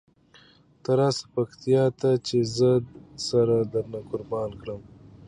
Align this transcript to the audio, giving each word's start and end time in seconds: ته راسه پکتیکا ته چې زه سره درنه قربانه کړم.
ته 0.83 0.91
راسه 0.99 1.25
پکتیکا 1.33 1.85
ته 1.99 2.11
چې 2.27 2.37
زه 2.57 2.71
سره 3.27 3.55
درنه 3.71 3.99
قربانه 4.09 4.55
کړم. 4.61 4.81